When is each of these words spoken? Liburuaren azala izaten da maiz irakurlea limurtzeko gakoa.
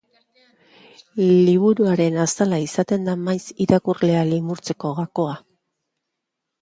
Liburuaren 1.49 2.17
azala 2.25 2.59
izaten 2.63 3.05
da 3.09 3.15
maiz 3.27 3.43
irakurlea 3.67 4.27
limurtzeko 4.33 4.95
gakoa. 5.03 5.41